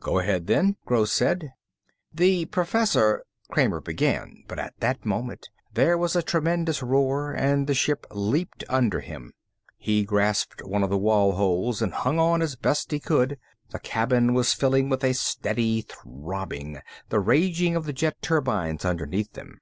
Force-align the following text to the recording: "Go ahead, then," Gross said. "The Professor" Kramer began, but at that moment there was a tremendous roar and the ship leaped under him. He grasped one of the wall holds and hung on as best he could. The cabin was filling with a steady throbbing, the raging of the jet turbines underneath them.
"Go 0.00 0.18
ahead, 0.18 0.48
then," 0.48 0.74
Gross 0.86 1.12
said. 1.12 1.52
"The 2.12 2.46
Professor" 2.46 3.22
Kramer 3.52 3.80
began, 3.80 4.42
but 4.48 4.58
at 4.58 4.74
that 4.80 5.06
moment 5.06 5.50
there 5.72 5.96
was 5.96 6.16
a 6.16 6.20
tremendous 6.22 6.82
roar 6.82 7.30
and 7.32 7.68
the 7.68 7.74
ship 7.74 8.04
leaped 8.10 8.64
under 8.68 8.98
him. 8.98 9.34
He 9.76 10.04
grasped 10.04 10.64
one 10.66 10.82
of 10.82 10.90
the 10.90 10.98
wall 10.98 11.30
holds 11.30 11.80
and 11.80 11.92
hung 11.92 12.18
on 12.18 12.42
as 12.42 12.56
best 12.56 12.90
he 12.90 12.98
could. 12.98 13.38
The 13.70 13.78
cabin 13.78 14.34
was 14.34 14.52
filling 14.52 14.88
with 14.88 15.04
a 15.04 15.12
steady 15.14 15.82
throbbing, 15.82 16.80
the 17.10 17.20
raging 17.20 17.76
of 17.76 17.84
the 17.84 17.92
jet 17.92 18.20
turbines 18.20 18.84
underneath 18.84 19.34
them. 19.34 19.60